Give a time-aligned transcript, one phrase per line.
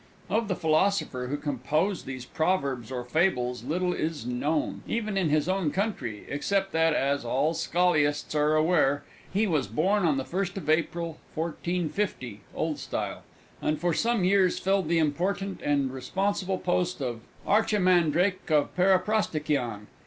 [0.31, 5.47] Of the Philosopher who composed these Proverbs or Fables little is known, even in his
[5.47, 10.57] own country, except that (as all Scholiasts are aware) he was born on the 1st
[10.57, 13.21] of April 1450 (old style),
[13.61, 19.81] and for some years filled the important and responsible post of Archi mandrake of Paraprosdokian.